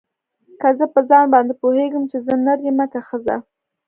که 0.61 0.69
زه 0.77 0.85
په 0.93 0.99
ځان 1.09 1.25
باندې 1.33 1.53
پوهېږم 1.61 2.03
چې 2.11 2.17
زه 2.25 2.33
نر 2.45 2.59
يمه 2.67 2.85
که 2.91 2.99
ښځه. 3.07 3.35